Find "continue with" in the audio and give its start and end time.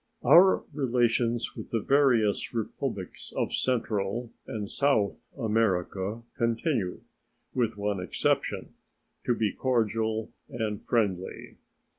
6.35-7.77